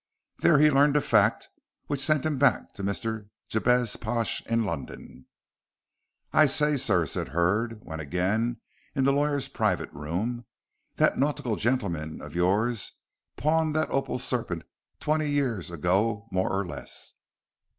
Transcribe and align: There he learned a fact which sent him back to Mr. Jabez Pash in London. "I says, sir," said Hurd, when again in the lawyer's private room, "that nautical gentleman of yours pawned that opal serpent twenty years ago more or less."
There 0.39 0.57
he 0.57 0.71
learned 0.71 0.95
a 0.95 1.01
fact 1.01 1.47
which 1.85 2.03
sent 2.03 2.25
him 2.25 2.39
back 2.39 2.73
to 2.73 2.81
Mr. 2.83 3.29
Jabez 3.49 3.97
Pash 3.97 4.43
in 4.47 4.63
London. 4.63 5.27
"I 6.33 6.47
says, 6.47 6.83
sir," 6.83 7.05
said 7.05 7.27
Hurd, 7.27 7.83
when 7.85 7.99
again 7.99 8.61
in 8.95 9.03
the 9.03 9.13
lawyer's 9.13 9.47
private 9.47 9.93
room, 9.93 10.45
"that 10.95 11.19
nautical 11.19 11.55
gentleman 11.55 12.19
of 12.19 12.33
yours 12.33 12.93
pawned 13.37 13.75
that 13.75 13.91
opal 13.91 14.17
serpent 14.17 14.63
twenty 14.99 15.29
years 15.29 15.69
ago 15.69 16.27
more 16.31 16.51
or 16.51 16.65
less." 16.65 17.13